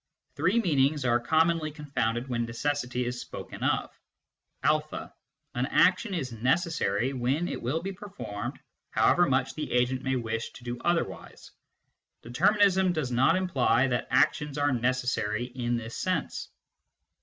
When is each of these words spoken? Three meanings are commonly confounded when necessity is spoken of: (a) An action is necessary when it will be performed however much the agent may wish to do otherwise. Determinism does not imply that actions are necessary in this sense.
Three 0.33 0.59
meanings 0.59 1.05
are 1.05 1.19
commonly 1.19 1.69
confounded 1.69 2.27
when 2.27 2.45
necessity 2.45 3.05
is 3.05 3.21
spoken 3.21 3.63
of: 3.63 3.91
(a) 4.63 5.11
An 5.53 5.67
action 5.67 6.15
is 6.15 6.31
necessary 6.31 7.13
when 7.13 7.47
it 7.47 7.61
will 7.61 7.83
be 7.83 7.91
performed 7.91 8.57
however 8.89 9.27
much 9.29 9.53
the 9.53 9.71
agent 9.71 10.01
may 10.01 10.15
wish 10.15 10.49
to 10.53 10.63
do 10.63 10.79
otherwise. 10.79 11.51
Determinism 12.23 12.93
does 12.93 13.11
not 13.11 13.35
imply 13.35 13.85
that 13.89 14.07
actions 14.09 14.57
are 14.57 14.71
necessary 14.71 15.45
in 15.45 15.77
this 15.77 15.95
sense. 15.95 16.49